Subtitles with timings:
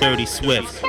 [0.00, 0.82] Dirty Swift.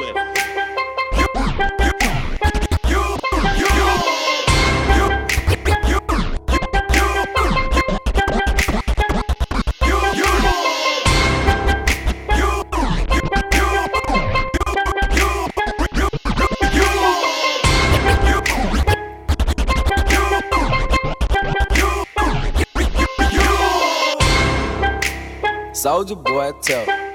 [25.73, 27.10] Soulja Boy, tough.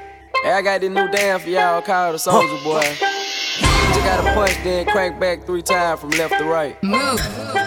[0.47, 2.79] Hey, I got this new dance for y'all called the Soulja Boy.
[2.79, 6.81] Just gotta punch, then crank back three times from left to right.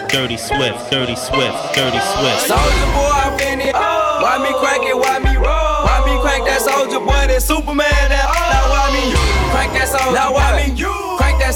[0.08, 0.90] Dirty Swift.
[0.90, 1.74] Dirty Swift.
[1.76, 2.48] Dirty Swift.
[2.48, 3.74] Soulja Boy, I'm finna.
[3.76, 4.96] Why me crank it?
[4.96, 5.44] Why me roll?
[5.44, 7.28] Why me crank that Soulja Boy?
[7.28, 8.24] That Superman that.
[8.24, 9.12] Oh, now why me
[9.52, 10.14] crank that soldier?
[10.14, 11.09] Now why me crank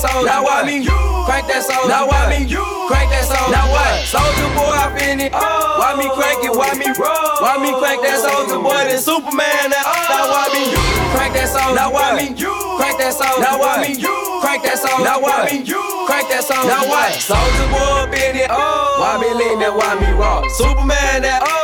[0.05, 0.29] that soldier?
[0.29, 0.85] Now why me
[1.25, 1.89] crank that soldier?
[1.89, 3.53] Now why me crank that soldier?
[3.53, 4.05] Now what?
[4.05, 5.31] Soulja Boy, I'm finna.
[5.33, 5.81] Oh.
[5.81, 6.53] Why me crank it?
[6.53, 7.41] Why me roll?
[7.41, 8.85] Why me crank that Soulja Boy?
[8.85, 9.85] That Superman that.
[10.13, 10.69] Now why me
[11.17, 11.75] crank that soldier?
[11.75, 13.41] Now why me crank that soldier?
[13.41, 13.97] Now why me
[14.45, 15.05] crank that soldier?
[15.05, 15.65] Now why me
[16.05, 16.69] crank that soldier?
[16.69, 17.17] Now what?
[17.17, 18.47] Soulja Boy, finna.
[18.53, 19.01] Oh.
[19.01, 19.73] Why me lean that?
[19.73, 20.45] Why me rock?
[20.53, 21.41] Superman that.
[21.41, 21.64] Yeah, oh.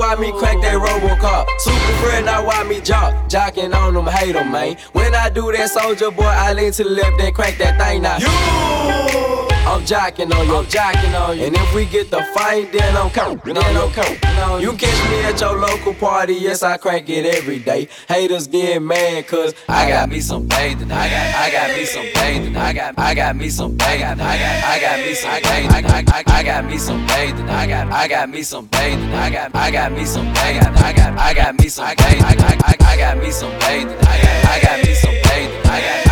[0.00, 1.46] Why me crank that Robocop?
[1.58, 3.12] Super friend, now why me jock?
[3.28, 4.78] Jocking on them, hate them, man.
[4.92, 8.00] When I do that Soulja Boy, I lean to the left, then crank that thing
[8.00, 8.16] now.
[8.16, 9.29] You!
[9.70, 11.44] I'm jocking on you, I'm jocking on you.
[11.44, 14.60] And if we get the fight, then I'm counting, then I'm counting.
[14.60, 17.86] You catch me at your local party, yes, I crank it every day.
[18.08, 20.90] Haters get mad, cause I got me some bathing.
[20.90, 22.56] I got, I got me some bathing.
[22.56, 24.16] I got, I got me some bathing.
[24.16, 25.88] I got, I got me some bathing.
[25.88, 27.48] I, I, I got me some bathing.
[27.48, 29.14] I got, I got me some bathing.
[29.14, 30.74] I got, I got me some bathing.
[30.74, 32.24] I got, I got me some bathing.
[32.24, 33.98] I, I, I got me some bathing.
[34.00, 35.66] I got, I got me some bathing.
[35.66, 36.09] I got,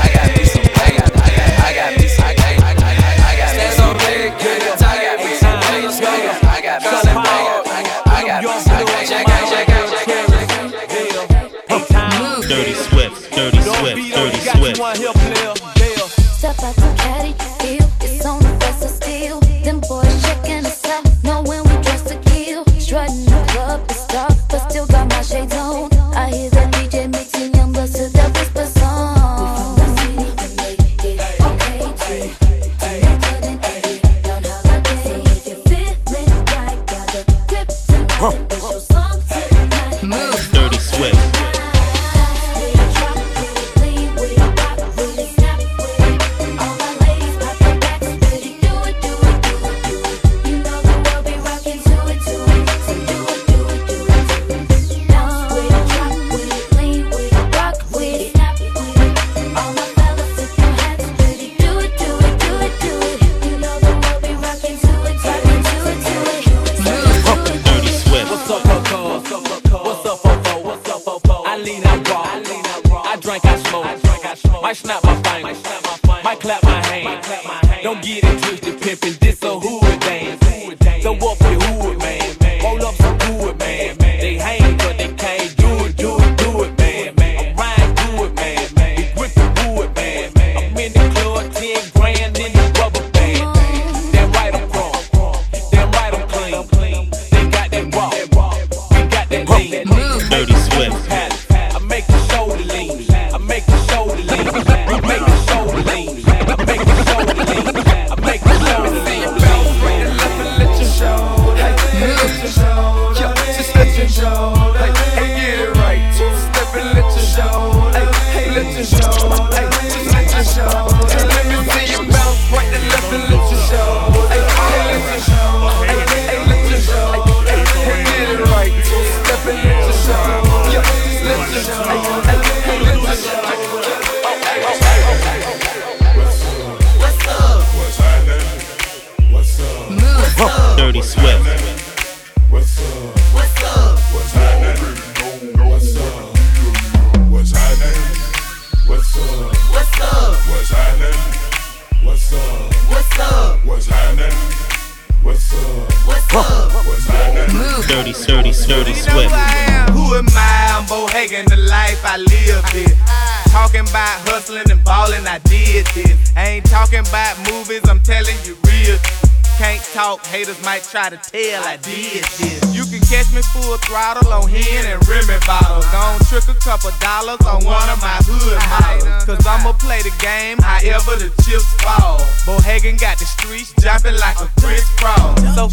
[170.91, 172.65] try to tell I did this.
[172.73, 175.85] You can catch me full throttle on hen and Remy bottles.
[175.93, 179.25] Gon' trick a couple dollars on one of my hood models.
[179.29, 182.25] Cause I'ma play the game however the chips fall.
[182.47, 185.37] Bo Hagen got the streets jumping like a crisscross.
[185.53, 185.69] So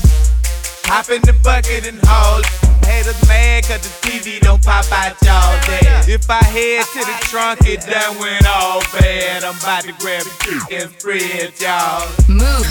[0.91, 2.85] Hop in the bucket and haul it.
[2.85, 6.07] Haters mad cause the TV don't pop out y'all dad.
[6.07, 9.43] If I head to the trunk, it done went all bad.
[9.43, 12.05] I'm about to grab a and spread y'all.
[12.27, 12.67] Move.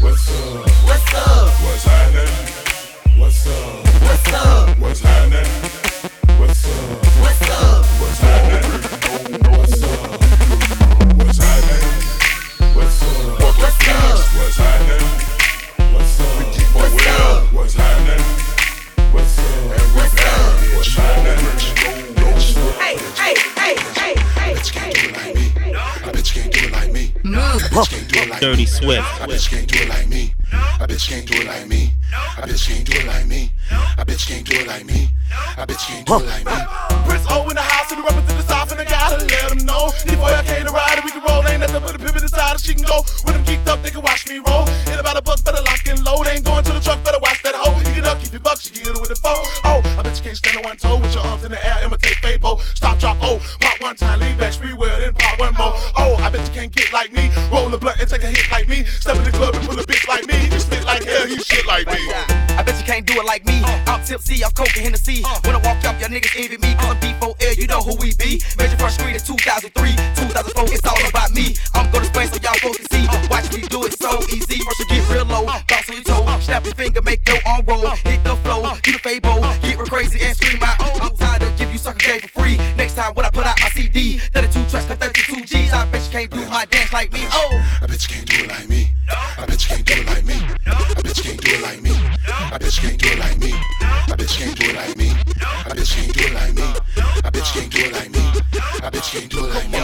[0.00, 0.83] What's up?
[1.14, 1.46] What's up?
[1.62, 2.26] What's happening?
[3.20, 3.86] What's up?
[4.02, 4.78] What's up?
[4.80, 5.46] What's happening?
[6.40, 7.06] What's up?
[7.22, 7.86] What's up?
[8.00, 8.66] What's happening?
[9.54, 10.18] What's up?
[11.14, 11.86] What's happening?
[12.74, 13.38] What's up?
[13.38, 14.26] What's up?
[14.34, 15.06] What's happening?
[15.94, 16.34] What's up?
[16.74, 17.52] What's up?
[17.54, 18.24] What's happening?
[19.12, 19.70] What's up?
[19.94, 20.58] What's up?
[20.74, 21.38] What's happening?
[22.74, 25.74] Hey, hey, hey, hey, hey, hey.
[26.04, 27.12] I bet you can't do it like me.
[27.22, 27.38] Move.
[27.38, 28.66] I bet you can't do it like Dirty me.
[28.66, 29.20] Swift.
[29.22, 30.34] I bet you can't do it like me.
[30.80, 31.92] I bitch can't do it like me.
[32.12, 33.52] I bitch can't do it like me.
[33.70, 35.08] I bitch can't do it like me.
[35.56, 36.58] I bitch can't do it like me.
[37.08, 39.66] Prince O in the house and the represent the south and I gotta let them
[39.66, 39.90] know.
[40.04, 42.60] Before I came to ride and we can roll, ain't nothing but a pivot inside
[42.60, 43.02] she can go.
[43.24, 44.66] When I'm geeked up, they can watch me roll.
[44.88, 46.26] Hit about a buck, better lock and load.
[46.28, 47.76] Ain't going to the truck, better watch that hoe.
[47.78, 49.44] You get up, keep your bucks, you get it with the phone.
[49.64, 52.18] Oh, I bitch can't stand on one toe with your arms in the air, imitate
[52.22, 52.60] Fabo.
[52.74, 55.74] Stop, drop, oh, pop one time, lean back, free well, then pop one more.
[55.96, 57.30] Oh, I bet you can't get like me.
[57.74, 58.84] A blunt and take a hit like me.
[58.84, 60.46] Step in the club and pull a bitch like me.
[60.46, 61.98] You spit like hell, you shit like me.
[62.54, 63.58] I bet you can't do it like me.
[63.90, 65.26] I'm tipsy, I'm coke and Hennessy.
[65.42, 66.70] When I walk up, y'all niggas envy me.
[66.78, 68.38] Cause I'm D4L, you know who we be.
[68.62, 71.58] Major first street in 2003, 2004, it's all about me.
[71.74, 73.04] I'm gonna explain so y'all folks can see.
[73.26, 74.62] Watch me do it so easy.
[74.62, 76.22] First you get real low, bounce on your toe.
[76.46, 77.90] Snap your finger, make your arm roll.
[78.06, 79.42] Hit the flow, do the fable.
[79.66, 80.78] Get real crazy and scream out.
[81.02, 82.54] I'm tired of give you sucker game for free.
[82.78, 85.72] Next time when I put out my CD, 32 tracks for 32 G's.
[85.72, 87.20] I bet you can't do my dance like me.
[87.30, 87.78] Oh.
[87.80, 88.90] I bet you can't do it like me.
[89.08, 90.34] I bet you can't do it like me.
[90.66, 91.90] I bet you can't do it like me.
[92.26, 93.52] I bet you can't do it like me.
[93.52, 95.12] I bet you can't do it like me.
[95.46, 96.62] I bet you can't do it like me.
[97.24, 98.53] I bet you can't do it like me.
[98.84, 99.80] I bet you can't do it like me.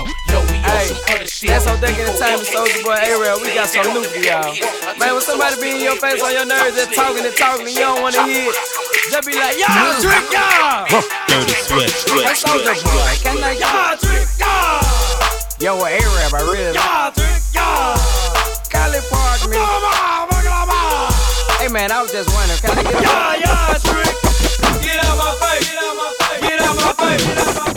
[0.61, 0.93] Hey,
[1.25, 3.41] that's so thinking the time of Soulja Boy A-Rail.
[3.41, 4.53] We got some new for y'all.
[5.01, 7.73] Man, when somebody be in your face on your nerves, just talking and talking, and
[7.73, 8.57] you don't want to hear it,
[9.09, 10.85] just be like, y'all drink y'all.
[11.33, 12.13] Dirty Swift.
[12.13, 13.09] That's Soulja Boy.
[13.25, 14.85] Can I y'all drink y'all?
[15.65, 16.85] Yo, what A-Rap, I really like.
[16.85, 17.97] Y'all drink y'all.
[18.69, 19.57] Cali Park, me.
[21.57, 24.13] Hey, man, I was just wondering, can I get y'all, y'all drink?
[24.85, 25.73] Get out my face.
[25.73, 26.45] Get out my face.
[26.45, 27.70] Get out my face.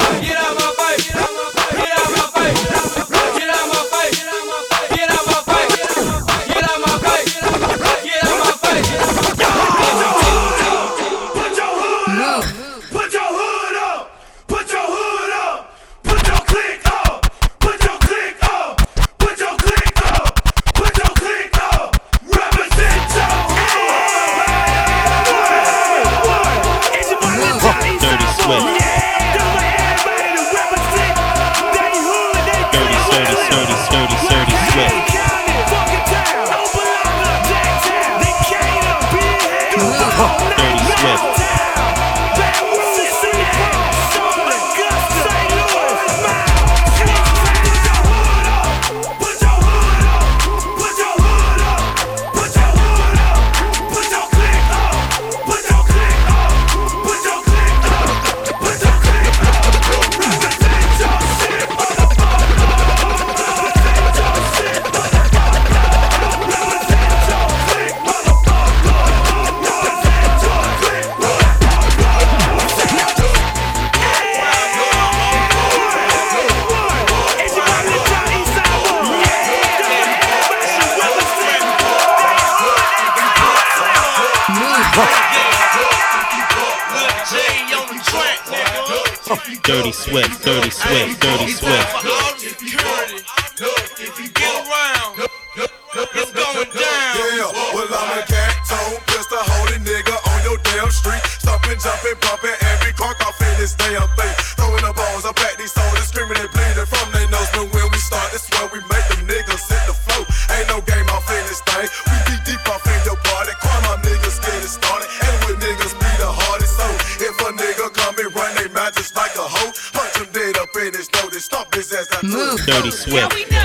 [122.66, 123.63] Dirty Swift.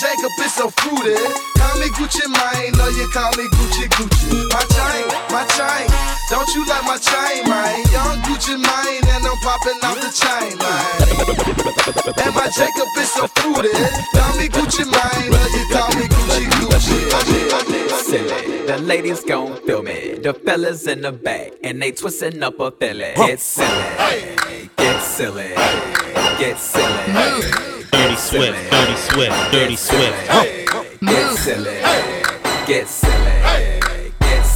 [0.00, 1.14] Jacob is so fruity.
[1.54, 4.42] Call me Gucci Mane, or you call me Gucci Gucci.
[4.50, 5.86] My chain, my chain.
[6.30, 7.78] Don't you like my chain, man?
[7.92, 10.82] Young Gucci Mane, and I'm popping off the chain, man.
[12.26, 13.70] And my Jacob is so fruity.
[14.14, 16.98] Call me Gucci Mane, or you call me Gucci Gucci.
[18.02, 20.14] Silly, the ladies gon' feel me.
[20.14, 23.12] The fellas in the back, and they twisting up a filly.
[23.14, 25.48] Get silly, get silly,
[26.38, 27.12] get silly.
[27.12, 27.88] Move.
[27.90, 30.28] Dirty Swift, Dirty Swift, Dirty Swift.
[31.00, 31.80] Get silly,
[32.66, 33.23] get silly, get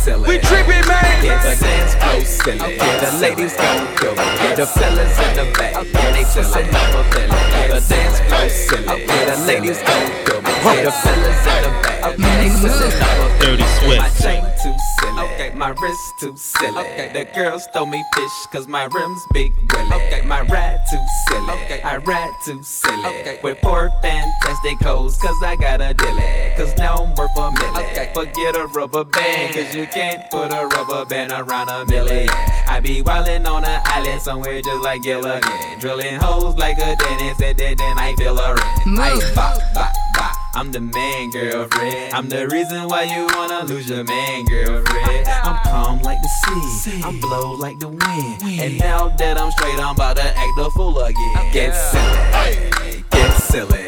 [0.08, 0.28] silly.
[0.28, 1.22] We trippin', man.
[1.22, 2.76] Get the dance floor silly.
[2.78, 4.54] The ladies gon' feel me.
[4.56, 7.40] The fellas in the back, and they twisting up a filly.
[7.68, 9.06] The dance floor silly.
[9.06, 10.52] The ladies gon' feel me.
[10.84, 13.98] The fellas in the back, and they twisting up a Dirty filly.
[13.98, 15.22] My chain too silly.
[15.34, 16.78] Okay, my wrist too silly.
[16.78, 19.94] Okay, the girls throw me fish cause my rims big willy.
[19.94, 21.52] Okay, my ride too silly.
[21.64, 23.04] Okay, I ride too silly.
[23.06, 26.22] Okay, with four fantastic hoes cause I got a dilly.
[26.56, 27.76] Cause now I'm worth a million.
[27.76, 29.97] Okay, forget a rubber band cause you can't
[30.30, 32.28] put a rubber band around a million.
[32.68, 35.42] I be wildin' on an island somewhere just like Gilligan.
[35.80, 38.98] Drilling holes like a dentist and then, then I feel a ring.
[38.98, 40.34] I bop, bop, bop.
[40.54, 42.14] I'm the man, girlfriend.
[42.14, 45.28] I'm the reason why you wanna lose your man, girlfriend.
[45.28, 47.02] I'm calm like the sea.
[47.02, 48.42] I'm blow like the wind.
[48.42, 51.34] And now that I'm straight, I'm about to act a fool again.
[51.36, 52.70] Oh, get silly,
[53.10, 53.84] get silly,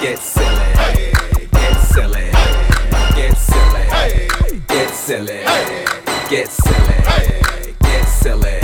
[0.00, 0.72] get silly,
[1.50, 2.30] get silly,
[3.14, 4.45] get silly, get silly,
[4.76, 5.40] get silly,
[6.28, 6.96] get silly.
[7.80, 8.60] Get silly,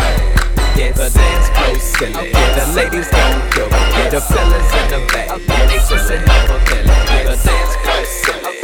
[0.76, 2.32] get the dance floor silly.
[2.32, 3.68] The ladies gon' go.
[3.96, 5.28] Get the fellas in the back.
[5.68, 7.24] They twistin' up a belly.
[7.24, 8.61] The dance floor silly.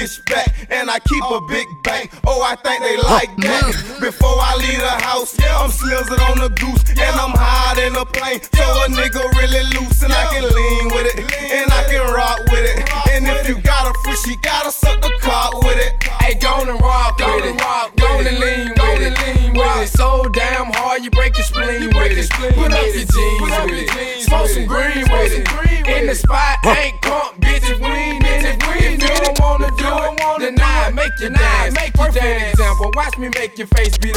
[0.00, 2.10] Bitch back, and I keep a big bank.
[2.26, 4.00] Oh, I think they like that.
[4.00, 8.04] Before I leave the house, I'm slizzing on the goose, and I'm high in the
[8.06, 8.40] plane.
[8.54, 9.29] So a nigga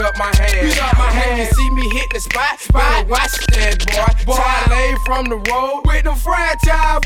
[0.03, 0.67] up my hand.
[0.67, 1.39] Beat up my hand.
[1.39, 2.59] You see me hit the spot.
[2.71, 4.35] Better watch that boy.
[4.35, 6.99] Boy, lay from the road with the franchise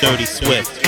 [0.00, 0.87] Dirty Swift.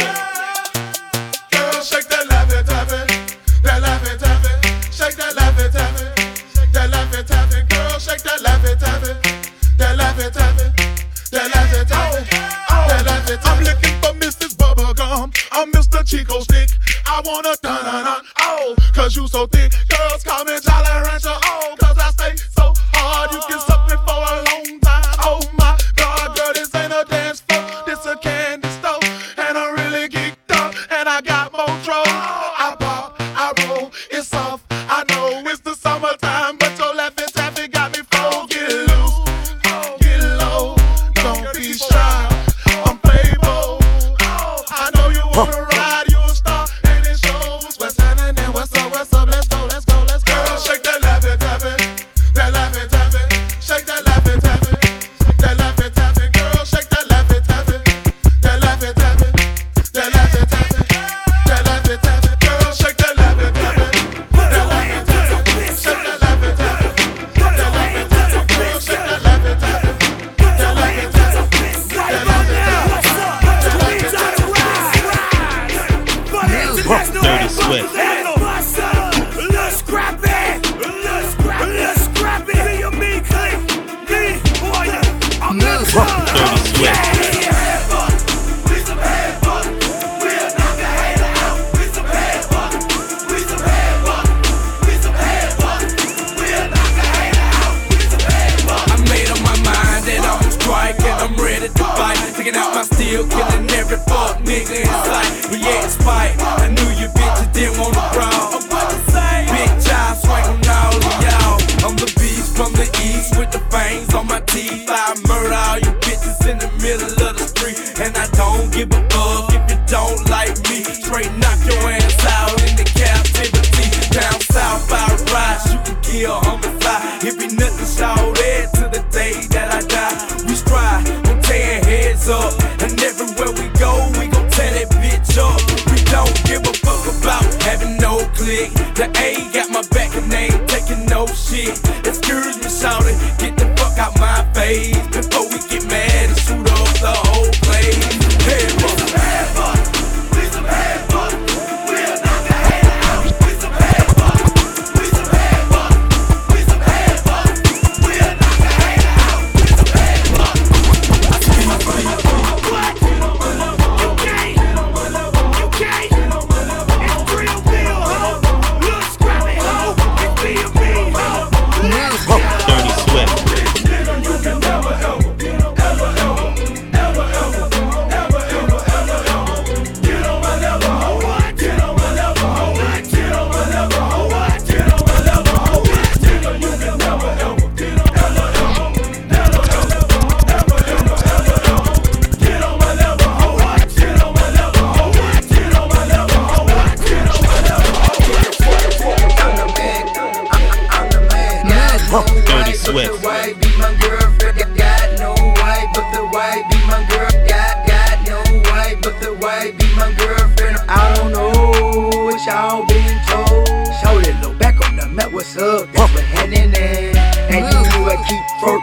[202.91, 203.25] Swift.
[203.25, 204.59] white be my girlfriend.
[204.59, 207.31] Got, got no white, but the white be my girl.
[207.47, 210.77] Got got no white, but the white be my girlfriend.
[210.89, 213.69] I don't know what y'all been told.
[214.03, 215.33] Show it look back on the map.
[215.33, 215.87] What's up?
[215.93, 216.75] That's what happening.
[216.75, 218.83] And you know I keep work.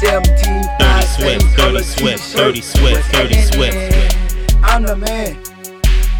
[0.00, 4.16] 17, Dirty Swift, Dirty Swift, Dirty Swift, Dirty Swift.
[4.62, 5.36] I'm the man.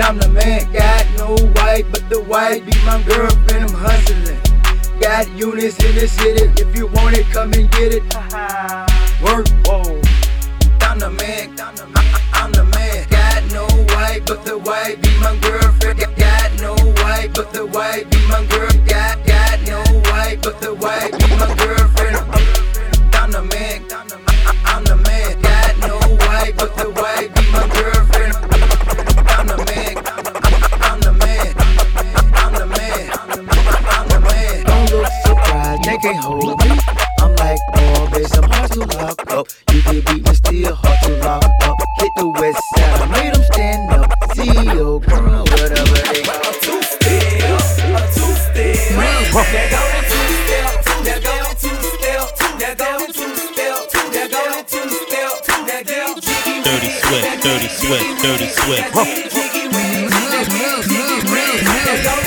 [0.01, 0.71] I'm the man.
[0.73, 3.65] Got no white, but the white be my girlfriend.
[3.65, 4.50] I'm hustling.
[5.01, 6.51] Got units in the city.
[6.61, 8.03] If you want it, come and get it.
[9.23, 10.01] Work, whoa.
[10.83, 11.59] I'm the man.
[11.59, 13.07] I- I'm the man.
[13.09, 16.01] Got no white, but the white be my girlfriend.
[16.01, 18.69] Got- no white, but the white be my girl.
[18.87, 22.17] Got got no white, but the white be my girlfriend.
[23.15, 23.85] I'm the man.
[24.67, 25.41] I'm the man.
[25.41, 28.00] Got no white, but the white be my girlfriend.
[35.83, 36.71] Surprised, they can't hold me.
[37.21, 39.47] I'm like, oh, bitch, I'm hard to lock up.
[39.73, 41.79] You can beat me, still hard to lock up.
[41.99, 44.11] Hit the west side, I made them stand up.
[44.35, 46.47] CEO, girl, whatever they got.
[46.47, 48.95] A two-step, a two-step.
[49.51, 52.27] There go two-step, there go the two-step,
[52.59, 53.77] there go the two-step,
[54.13, 55.33] there go the two-step,
[55.67, 58.85] there go the jiggy Dirty Swift, Dirty Swift, Dirty Swift.
[60.91, 61.07] You
[61.87, 62.20] can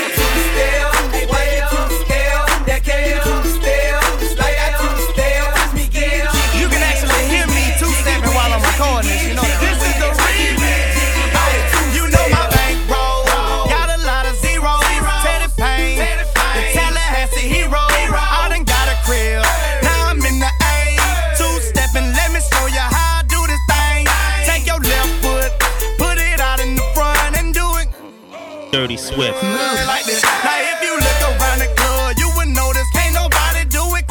[28.98, 29.42] Swift.
[29.88, 30.24] Like this.
[30.24, 34.06] Now if you look around the club, you would notice can't nobody do it.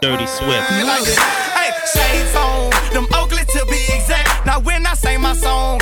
[0.00, 0.70] Dirty Swift.
[0.84, 1.18] Like this.
[1.18, 4.46] Hey, shades on, them Oakley to be exact.
[4.46, 5.80] Now when I say my song,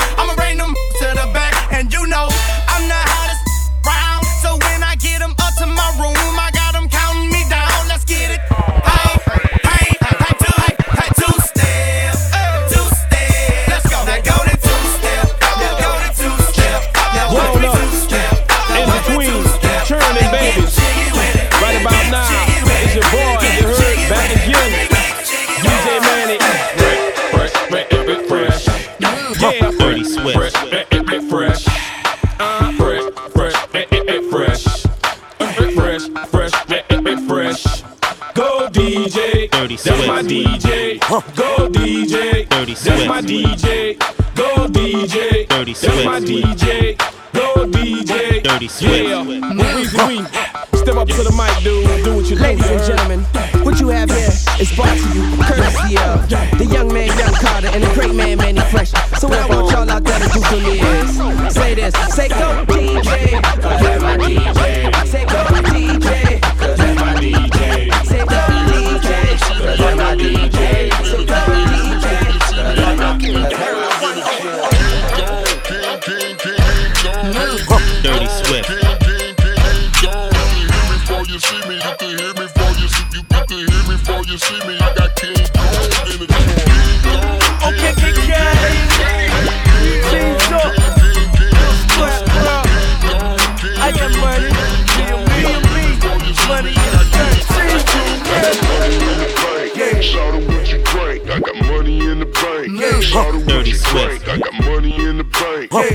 [39.78, 39.84] DJ.
[39.84, 41.00] That's my DJ.
[41.36, 42.48] Go DJ.
[42.48, 43.98] Dirty That's my DJ.
[44.34, 45.48] Go DJ.
[45.48, 46.98] Dirty That's my DJ.
[47.32, 48.42] Go DJ.
[48.42, 49.08] Dirty Swift.
[49.08, 49.24] Yeah.
[49.24, 50.78] Weezy Wee.
[50.78, 52.04] Step up to the mic, dude.
[52.04, 52.36] Do what you.
[52.36, 53.20] Ladies you and gentlemen,
[53.64, 57.68] what you have here is brought to you courtesy of the young man, Young Carter,
[57.68, 58.90] and the great man, Mannie Fresh.
[59.20, 62.28] So what I want y'all out there to do for me is say this, say
[62.28, 63.07] go DJ,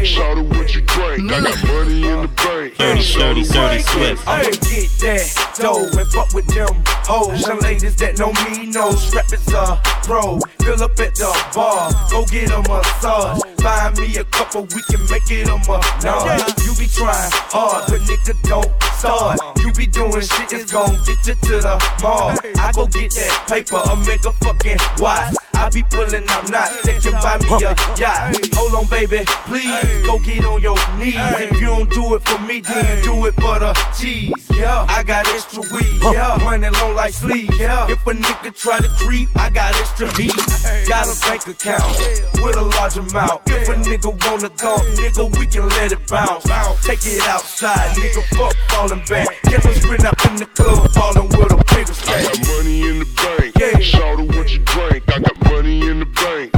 [0.04, 1.32] Shout out what you drink.
[1.32, 2.76] I got money in the bank.
[2.76, 4.28] Dirty, Shout dirty, out dirty Swift.
[4.28, 7.44] I'ma get that dough and fuck with them hoes.
[7.44, 10.40] Them ladies that know me know strap is a pro.
[10.60, 13.40] Fill up at the bar, go get a massage.
[13.64, 16.52] Buy me a couple, we can make it a menage.
[16.68, 19.40] You be trying hard, but nigga don't start.
[19.64, 22.36] You be doing shit that's gon' get you to the mall.
[22.60, 25.43] I go get that paper, a make a fucking watch.
[25.64, 26.68] I be pulling out not.
[26.84, 28.36] can buy me a yacht.
[28.52, 31.16] Hold on, baby, please go get on your knees.
[31.16, 34.34] If you don't do it for me, then you do it for the cheese.
[34.52, 36.04] Yeah, I got extra weed.
[36.04, 37.50] Yeah, money long like sleep.
[37.58, 40.36] Yeah, if a nigga try to creep, I got extra heat.
[40.86, 41.96] Got a bank account
[42.44, 43.48] with a large amount.
[43.48, 46.44] If a nigga wanna go, nigga, we can let it bounce.
[46.84, 49.30] Take it outside, nigga, fuck falling back.
[49.44, 53.00] Get us sprint up in the club, falling with a bigger I got money in
[53.00, 53.56] the bank.
[53.58, 53.80] Yeah.
[53.80, 54.20] Shout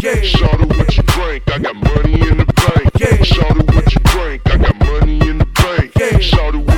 [0.02, 0.22] Yeah.
[0.22, 1.44] Shout out what you drink.
[1.48, 2.92] I got money in the bank.
[3.00, 3.24] Yeah.
[3.24, 4.42] Shout out what you drink.
[4.46, 5.92] I got money in the bank.
[6.00, 6.20] Yeah.
[6.20, 6.75] Shout out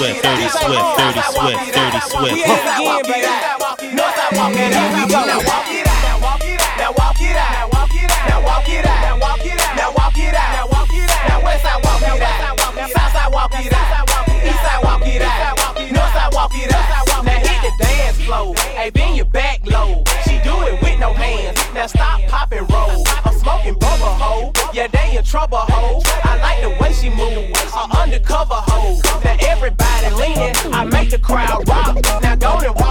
[0.00, 0.22] Swift.
[0.22, 0.96] Dirty Swift.
[0.96, 1.74] Dirty Swift.
[1.76, 2.32] Dirty Swift.
[2.32, 3.28] We at again, baby.
[3.92, 4.32] Northside.
[4.32, 5.28] We go.
[5.28, 6.00] Now walk it out.
[6.00, 6.72] Now walk it out.
[6.80, 8.24] Now walk it out.
[8.24, 9.04] Now walk it out.
[9.04, 9.76] Now walk it out.
[9.76, 10.24] Now walk it out.
[10.24, 10.48] Now walk it out.
[10.48, 11.28] Now walk it out.
[11.28, 12.56] Now westside walk it out.
[12.88, 14.08] Southside walk it out.
[14.40, 15.76] Eastside walk it out.
[15.76, 17.22] Northside walk it out.
[17.22, 18.56] Now hit the dance floor.
[18.56, 20.02] Hey, bend your back low.
[20.24, 21.60] She do it with no hands.
[21.74, 23.04] Now stop, pop and roll.
[23.26, 24.52] I'm smoking bubble hoe.
[24.72, 26.00] Yeah, they in trouble hoe.
[26.24, 27.52] I like the way she move.
[27.76, 28.69] A undercover hoe.
[30.22, 31.96] I make the crowd rock.
[32.22, 32.89] Now go and walk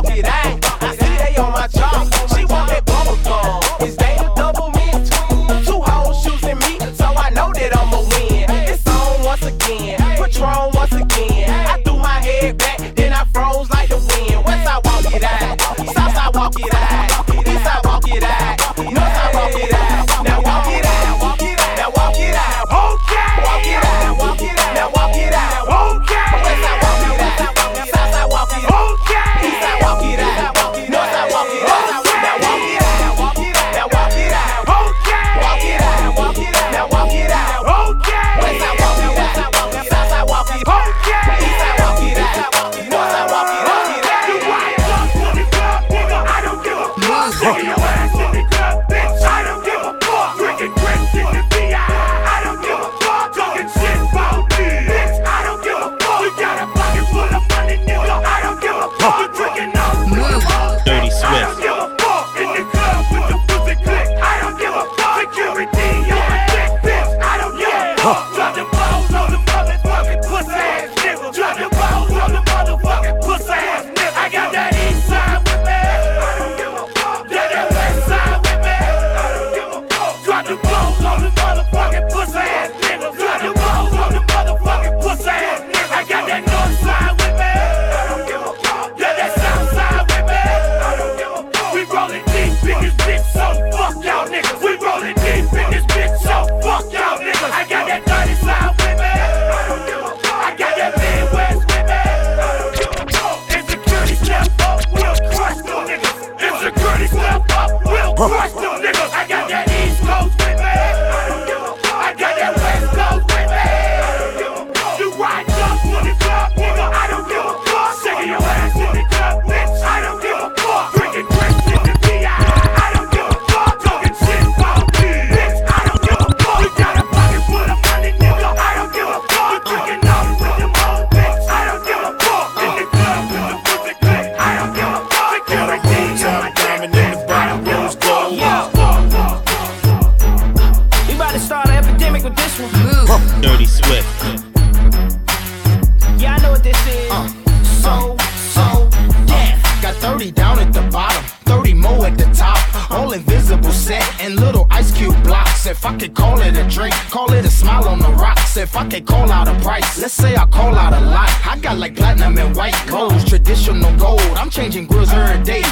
[157.90, 158.56] on the rocks.
[158.58, 161.30] If I can call out a price, let's say I call out a lot.
[161.46, 164.22] I got like platinum and white clothes, traditional gold.
[164.42, 165.64] I'm changing grills every day.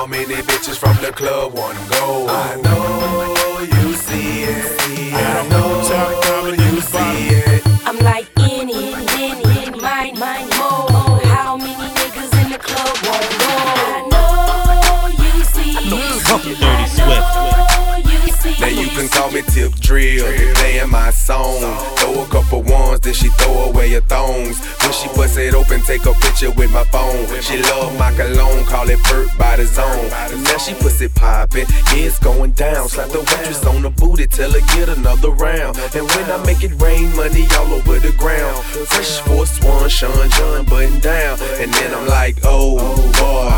[0.00, 2.26] How many bitches from the club wanna go?
[2.28, 3.39] I know
[19.60, 21.60] Tip Drill, playing my song.
[21.98, 24.58] Throw a couple ones, then she throw away her thongs.
[24.80, 27.28] When she bust it open, take a picture with my phone.
[27.42, 30.08] She love my cologne, call it perk by the zone.
[30.44, 32.88] Now she pussy poppin', it's going down.
[32.88, 35.76] Slap the waitress on the booty, tell her get another round.
[35.94, 38.64] And when I make it rain, money all over the ground.
[38.64, 41.38] Fresh Force One, Sean John button down.
[41.60, 42.78] And then I'm like, oh
[43.20, 43.49] boy,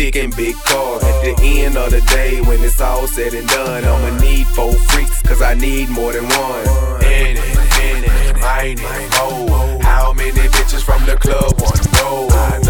[0.00, 1.02] dick and big cars.
[1.04, 4.72] At the end of the day, when it's all said and done, I'ma need four
[4.72, 6.64] freaks, cause I need more than one.
[7.04, 9.78] In it, in it, mine it, oh.
[9.82, 11.52] How many bitches from the club?
[12.32, 12.69] I know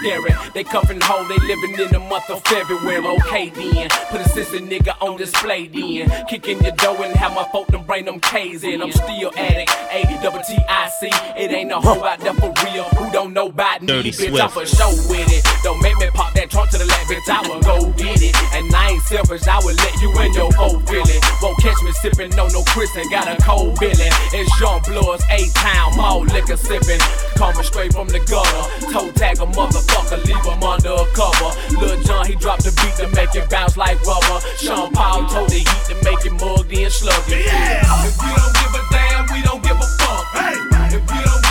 [0.00, 0.34] scary.
[0.54, 3.06] They cuffin' home, they living in the month of February.
[3.06, 6.26] Okay then, put a sister nigga on display then.
[6.26, 8.82] Kicking your door and have my folk them bring them K's in.
[8.82, 11.10] I'm still addict, A double T I C.
[11.36, 14.10] It ain't no hoe out there for real who don't know about me.
[14.10, 14.40] Bitch.
[14.40, 15.44] I'm for show with it.
[15.62, 17.26] Don't make me pop that trunk to the left, bitch.
[17.26, 18.34] I will go get it.
[18.54, 21.20] And I ain't selfish, I will let you in your whole feeling.
[21.42, 24.06] Won't catch me sipping no no Chris and got a cold billy.
[24.30, 27.02] It's Jean Blood's A town, mall liquor sipping.
[27.34, 28.64] Coming straight from the gutter.
[28.94, 31.50] Toe tag a motherfucker, leave him under a cover.
[31.74, 34.38] Lil Jon, he dropped the beat to make it bounce like rubber.
[34.56, 37.42] Sean Paul told the heat to make it mugged in sluggy.
[37.42, 37.82] Yeah.
[38.06, 40.24] If you don't give a damn, we don't give a fuck.
[40.38, 40.54] Hey.
[40.94, 41.43] If you don't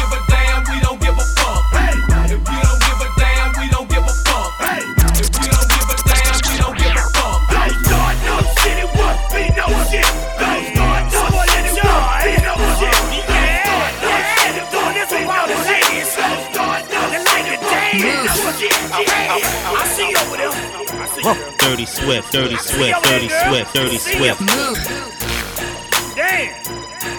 [21.24, 24.40] Dirty Swift, Dirty Swift, Dirty Swift, Dirty Swift.
[26.18, 26.52] Damn.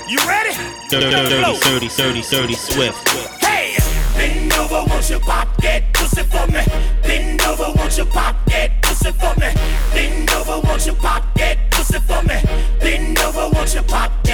[0.06, 0.52] You ready?
[0.90, 3.08] Dirty, dirty, dirty, dirty, dirty Swift.
[3.42, 3.78] Hey,
[4.14, 6.60] bend over, won't you pop that pussy for me?
[7.02, 9.48] Bend over, won't you pop that pussy for me?
[9.94, 12.36] Bend over, won't you pop that pussy for me?
[12.80, 14.33] Bend over, won't you pop that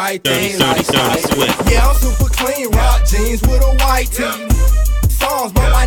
[0.00, 1.22] Right Dirty, thing dirty, dirty.
[1.28, 1.70] Swift.
[1.70, 4.32] Yeah, I'm super clean, rock jeans with a white tee.
[5.12, 5.86] Songs, but I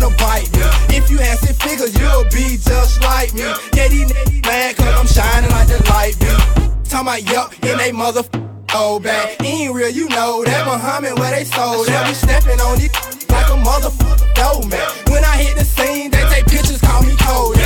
[0.00, 0.64] to bite me.
[0.96, 3.48] If you had six figures, you'll be just like me.
[3.72, 6.28] Yeah, these niggas mad cause I'm shining like the light be.
[6.84, 8.24] Talking about yup, in they mother
[8.74, 9.36] old bag.
[9.42, 11.86] Ain't real, you know that Muhammad where they sold.
[11.88, 12.92] That we stepping on these
[13.32, 14.84] like a motherfucker dough man.
[15.08, 17.56] When I hit the scene, they take pictures, call me cold.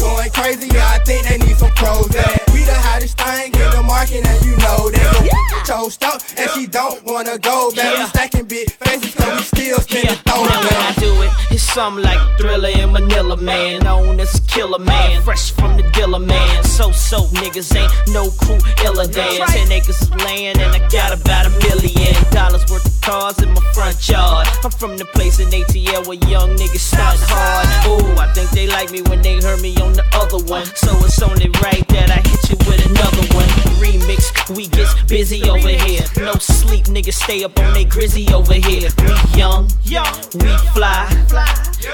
[0.00, 2.08] Going crazy, yeah, I think they need some pros.
[2.52, 3.59] We the hottest thing
[4.00, 5.24] market, and you know that.
[5.24, 5.64] Yeah.
[5.64, 8.19] Chose up, and she don't wanna go back.
[11.90, 13.80] Something like Thriller in Manila, man.
[13.82, 16.64] Known as Killer Man, fresh from the dealer, man.
[16.64, 19.46] So so niggas ain't no crew iller than.
[19.48, 23.52] Ten acres of land and I got about a million dollars worth of cars in
[23.52, 24.46] my front yard.
[24.64, 27.66] I'm from the place in ATL where young niggas start hard.
[27.86, 30.66] Ooh, I think they like me when they heard me on the other one.
[30.76, 33.48] So it's only right that I hit you with another one.
[33.82, 34.30] remix.
[34.54, 36.04] We get busy over here.
[36.16, 38.90] No sleep, niggas stay up on they grizzy over here.
[39.02, 39.68] We young,
[40.34, 41.08] we fly,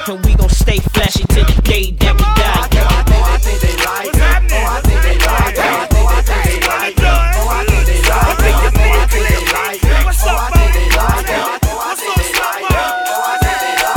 [0.08, 2.66] and we gon' stay flashy till the day that we die.
[2.76, 4.16] Oh, I think they like it.
[4.16, 5.62] Oh, I think they like it.
[5.62, 7.06] Oh, I think they like it.
[7.06, 8.54] Oh, I think they like it.
[8.56, 10.04] Oh, I think they like it.
[10.06, 11.38] What's Oh, I think they like it.
[11.66, 12.74] Oh, I think they like it.
[12.74, 13.96] Oh, I think they like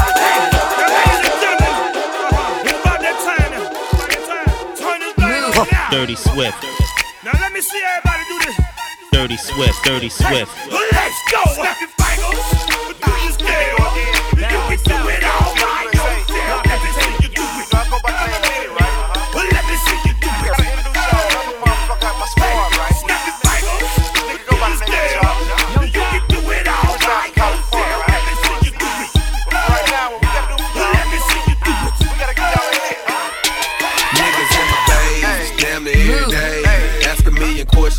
[5.91, 6.63] Dirty Swift.
[7.25, 8.55] Now let me see everybody do this.
[9.11, 9.83] Dirty Swift.
[9.83, 10.51] Dirty Swift.
[10.69, 11.88] Let's go.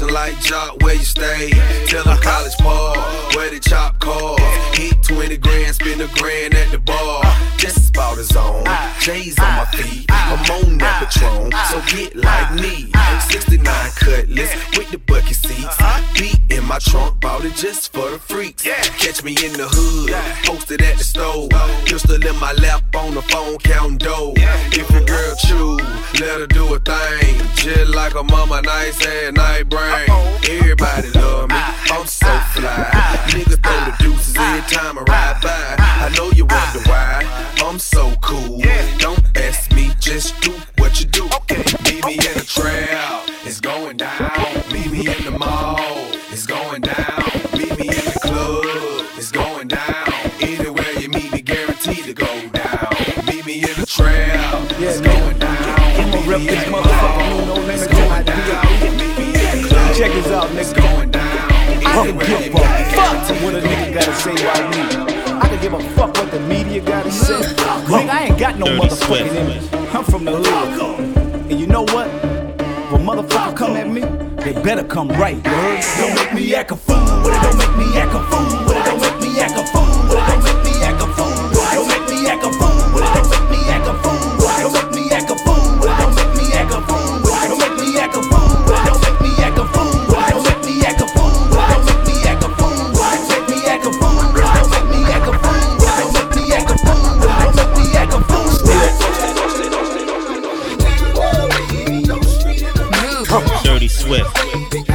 [0.01, 1.51] Question like Jock, where you stay?
[1.87, 2.97] Tell them college ball,
[3.35, 4.41] where the chop cars.
[4.77, 7.23] Hit 20 grand, spend a grand at the bar.
[7.57, 8.65] Just about his own.
[9.01, 12.93] J's on my feet, I'm on that Patron, so get like me.
[13.29, 13.65] 69
[13.97, 15.77] cutlass with the bucket seats.
[16.15, 18.63] Beat in my trunk, bought it just for the freaks.
[18.63, 20.13] Catch me in the hood,
[20.45, 21.49] posted at the store.
[21.85, 24.35] Pistol in my lap on the phone, counting dough.
[24.37, 27.37] If your girl choose, let her do a thing.
[27.55, 29.90] Just like a mama, nice and night brain.
[30.49, 32.91] Everybody love me, I'm so fly.
[33.29, 35.77] Niggas throw the deuces every time I ride by.
[35.79, 37.25] I know you wonder why,
[37.65, 38.61] I'm so cool.
[38.99, 41.25] Don't ask me, just do what you do.
[41.85, 44.31] Meet me in the trail, it's going down.
[44.73, 45.79] Meet me in the mall,
[46.31, 47.23] it's going down.
[47.53, 48.65] Meet me in the club,
[49.17, 50.13] it's going down.
[50.41, 52.89] Anywhere you meet me, guaranteed to go down.
[53.27, 55.81] Meet me in the trail, it's going down.
[56.01, 56.90] I'ma rep this motherfucker,
[60.01, 60.81] Check this out, nigga.
[61.85, 62.59] I can give a
[62.95, 64.81] fuck what a nigga gotta say about me.
[65.31, 67.35] I can give a fuck what the media gotta say.
[67.35, 69.95] Nigga, I ain't got no Dirty motherfucking image.
[69.95, 71.51] I'm from the hood.
[71.51, 72.07] And you know what?
[72.09, 74.01] A motherfucker come at me,
[74.43, 75.37] they better come right.
[75.37, 75.85] You heard?
[75.99, 76.97] Don't make me act a fool.
[76.97, 78.49] Don't make me act a fool.
[78.73, 79.85] Don't make me act a fool.
[80.09, 81.29] Don't make me act a fool.
[81.75, 82.80] Don't make me act a fool.
[103.81, 104.90] Dirty Swift.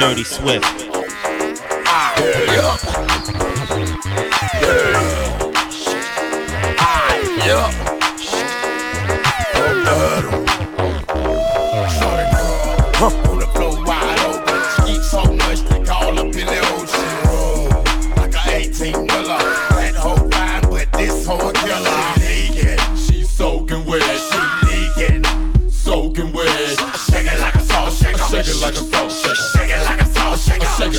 [0.00, 0.64] Dirty Swift.
[1.86, 2.52] Ah, yeah.
[4.62, 4.78] Yeah.
[6.78, 7.12] Ah,
[7.46, 7.88] yeah.
[13.00, 13.37] Huh.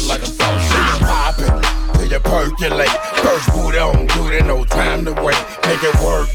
[0.07, 0.59] like a thought.
[0.69, 2.89] See you till you percolate.
[3.23, 5.37] First boot on, dude, ain't no time to wait.
[5.65, 6.29] Make it work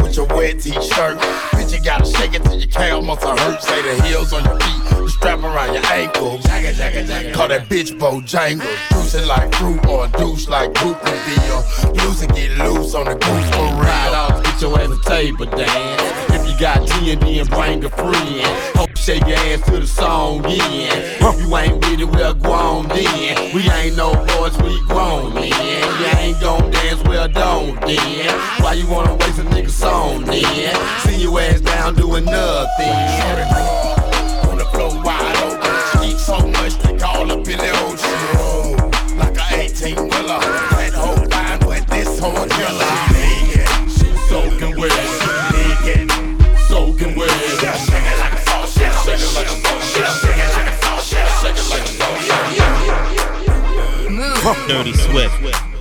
[0.00, 1.18] with your wet t-shirt.
[1.52, 3.62] Bitch, you gotta shake it till your calf muscle hurt.
[3.62, 6.38] Say the heels on your feet, the strap around your ankle.
[6.38, 7.32] Jagger, jagger, jagger.
[7.34, 8.62] Call that bitch Bojangles.
[8.90, 11.62] Juice it like fruit or douche like group reveal.
[11.94, 13.78] Loose and get loose on the goose for real.
[13.78, 16.30] Ride off, get your ass a table dance.
[16.30, 18.91] If you got G and D and bring a friend.
[19.02, 20.94] Shake your ass to the song, yeah.
[21.18, 23.52] If you ain't with it, we'll go on then.
[23.52, 25.48] We ain't no boys, we grown men.
[25.48, 28.38] You ain't gon' dance, well, don't then.
[28.62, 31.00] Why you wanna waste a nigga's song then?
[31.00, 32.94] See your ass down doing nothing.
[34.48, 36.04] On the floor wide open.
[36.04, 39.18] she Eat so much, they call up in the ocean.
[39.18, 40.38] Like a 18 wheeler.
[40.78, 43.88] That whole line with this whole killer.
[43.88, 44.71] She's so good.
[54.42, 55.71] Dirty Swift.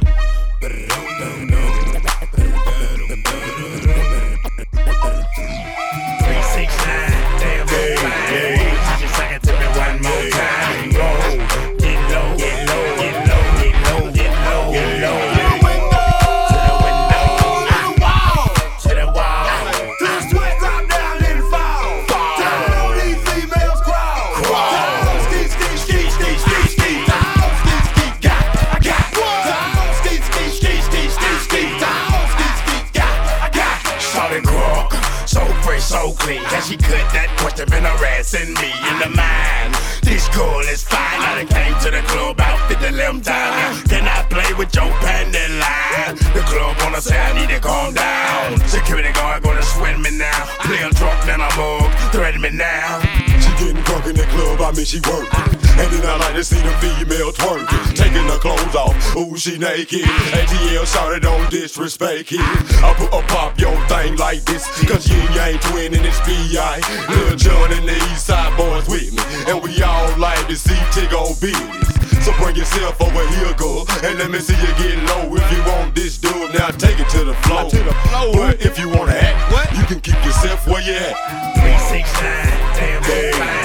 [59.22, 60.02] Ooh she naked.
[60.34, 62.40] ATL shouted don't disrespect it.
[62.40, 64.66] I put a pop your thing like this.
[64.90, 66.82] Cause you ain't twin and it's B.I.
[67.10, 69.22] Lil Jon and the East Side boys with me.
[69.46, 72.26] And we all like to see Tiggo business.
[72.26, 75.36] So bring yourself over here, girl, and let me see you get low.
[75.36, 77.70] If you want this dude, now take it to the floor.
[77.70, 78.34] To the floor.
[78.34, 79.72] But if you wanna act, what?
[79.78, 81.14] you can keep yourself where you at.
[81.62, 83.61] Three, six, nine, damn, hey,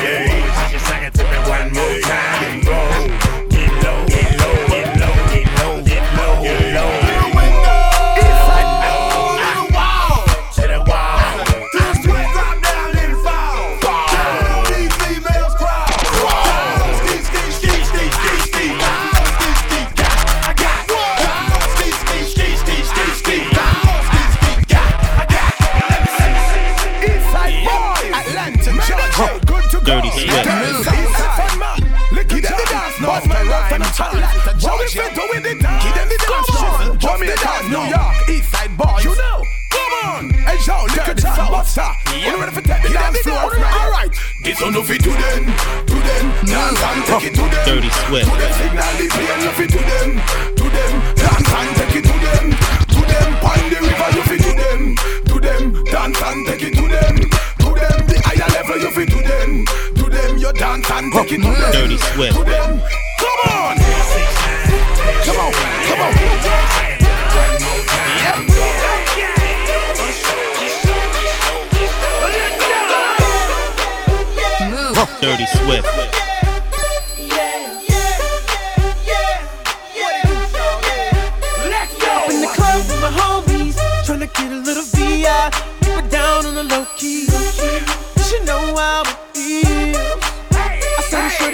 [32.96, 34.16] at the dance, no man up in the town.
[34.60, 35.84] What we fit doing the dance?
[35.84, 39.04] Give them the dance, Come Jamaica, New York, East Side boys.
[39.04, 40.30] You know, come on.
[40.30, 41.76] Hey, Joe, look at that, what's?
[41.76, 43.52] You ready for take the dance floor?
[43.52, 44.10] All right,
[44.44, 45.44] this one of it to them,
[45.86, 46.24] to them.
[46.46, 47.64] Dance and take it to them.
[47.66, 48.30] Dirty Swift.
[48.30, 50.08] To them, signal the play and love it to them,
[50.56, 50.92] to them.
[51.16, 53.28] Dance and take it to them, to them.
[53.44, 54.80] Pine the river, you fit to them,
[55.28, 55.84] to them.
[55.84, 57.14] Dance and take it to them,
[57.60, 57.98] to them.
[58.08, 59.95] The higher level, you fit to them.
[60.46, 61.58] You dance and take it to mm.
[61.58, 61.72] them.
[61.72, 62.36] Dirty Swift.
[62.36, 62.78] To them.
[63.18, 63.76] Come on.
[65.26, 65.52] Come on.
[65.88, 66.12] Come on.
[75.20, 75.86] Dirty Swift.
[82.06, 85.50] Up in the club with my homies, tryna get a little VI.
[85.80, 87.26] Keep it down on the low key.
[87.26, 89.05] You should know how it feels.
[89.05, 89.05] I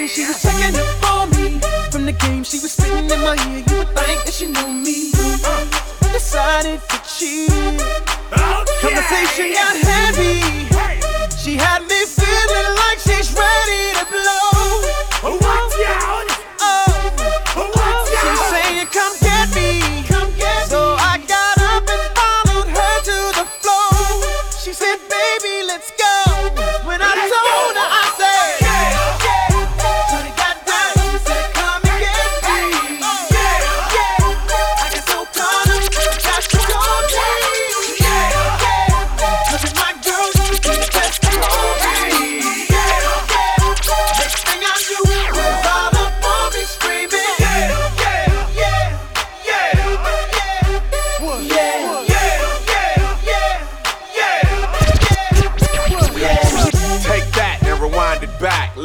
[0.03, 1.61] shorty, she was checking up for me.
[1.91, 3.65] From the game, she was spitting in my ear.
[3.69, 5.13] You would think that she knew me.
[5.45, 7.49] Uh, decided to chill.
[8.81, 10.67] Conversation got heavy.
[11.37, 12.05] She had me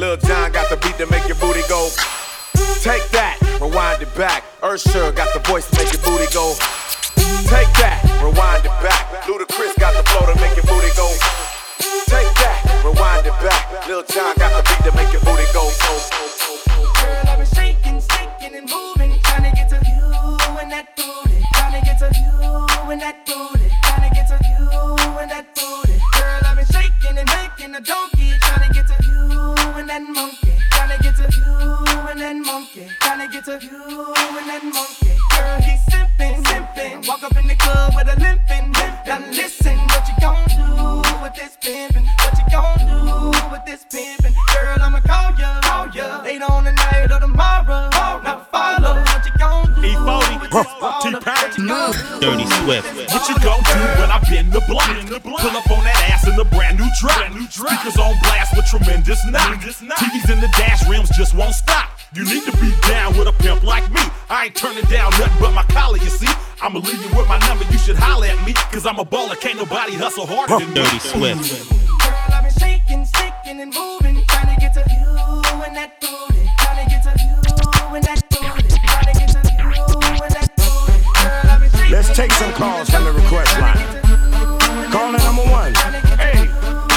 [0.07, 1.91] Lil Jon got the beat to make your booty go.
[2.79, 4.45] Take that, rewind it back.
[4.63, 6.55] Usher got the voice to make your booty go.
[7.51, 9.03] Take that, rewind it back.
[9.27, 11.11] Ludacris got the flow to make your booty go.
[12.07, 13.67] Take that, rewind it back.
[13.83, 15.67] Lil Jon got the beat to make your booty go.
[15.75, 20.07] Girl, I've been shaking, shaking and moving, trying to get to you
[20.55, 22.31] and that booty, trying to get to you
[22.95, 24.71] and that booty, trying to get to you
[25.19, 25.99] and that booty.
[26.15, 28.16] Girl, I've been shaking and making a donkey,
[29.89, 31.53] and monkey, trying to get to you
[32.09, 35.15] and that monkey, trying to get to you and that monkey.
[35.31, 38.71] Girl, he's simping, simping, walk up in the club with a limping,
[39.05, 42.05] now listen, what you gon' do with this pimpin'?
[42.19, 44.33] What you gon' do with this pimpin'?
[44.53, 47.89] Girl, I'ma call ya, call ya, later on the night or tomorrow.
[48.23, 48.76] Now follow
[52.19, 52.87] Dirty Swift.
[53.13, 54.89] What you gon' do when I bend the block?
[55.21, 57.31] Pull up on that ass in a brand new drop.
[57.49, 59.59] Speakers on blast with tremendous knock.
[59.61, 61.89] TVs in the dash rims just won't stop.
[62.13, 64.01] You need to be down with a pimp like me.
[64.29, 66.29] I ain't turning down nothing but my collar, you see.
[66.61, 68.53] I'ma leave you with my number, you should holler at me.
[68.71, 70.81] Cause I'm a baller, can't nobody hustle harder than me.
[70.81, 71.69] Dirty Swift.
[71.69, 75.05] Girl, I've been shaking, shaking and moving, trying to get to you
[75.63, 78.36] and that booty, trying to get to you and that booty,
[81.89, 83.77] Let's take some calls from the request line.
[84.91, 85.73] Caller number one.
[86.19, 86.47] Hey,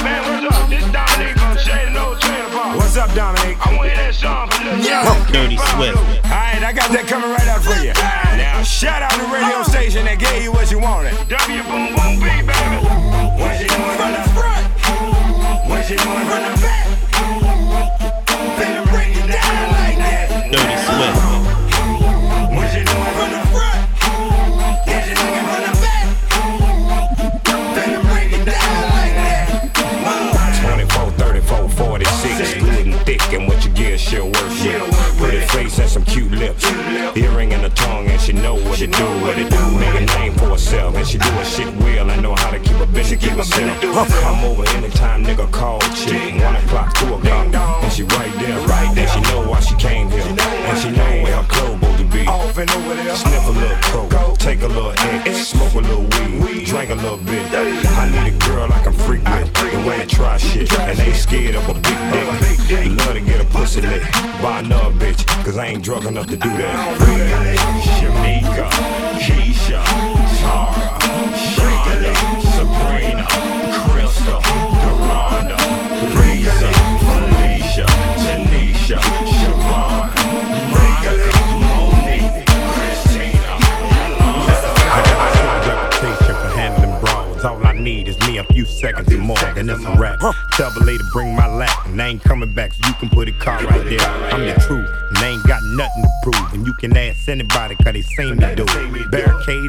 [0.03, 0.69] man, what's up?
[0.69, 2.77] This Dominic from Shady No Trailer Park.
[2.77, 3.57] What's up, Dominic?
[3.65, 5.33] I want to hear that song from Lil Jon.
[5.33, 5.97] Dirty Swift.
[6.27, 7.93] Alright, I got that coming right out for you.
[8.37, 11.15] Now, shout out the radio station that gave you what you wanted.
[11.29, 12.90] W Boom Boom B, baby.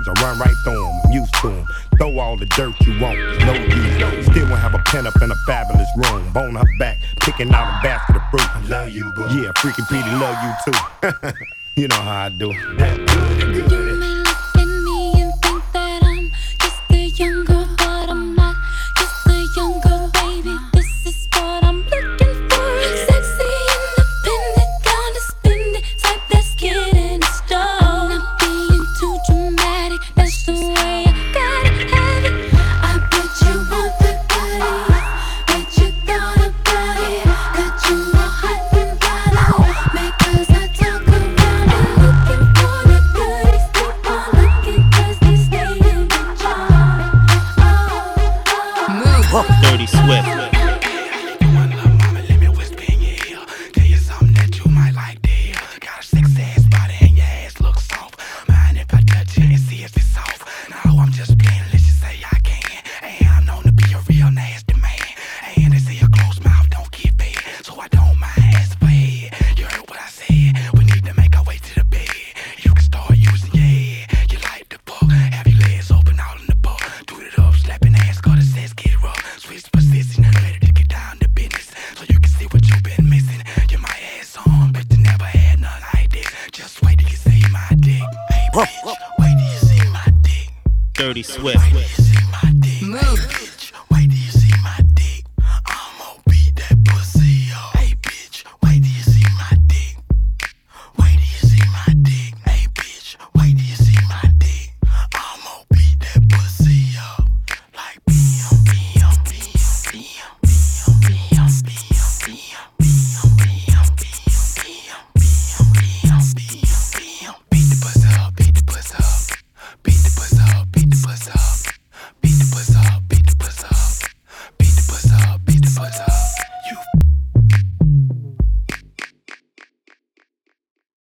[0.08, 1.02] I run right through them.
[1.06, 1.68] I'm used to them.
[1.98, 4.26] Throw all the dirt you want, no use.
[4.26, 6.32] Still won't have a pen up in a fabulous room.
[6.34, 8.56] Bone her back, picking out a basket of fruit.
[8.56, 9.24] I love you, boo.
[9.30, 11.32] Yeah, freaking Petey, love you too.
[11.82, 12.54] you know how I do.
[12.78, 13.91] That good, good.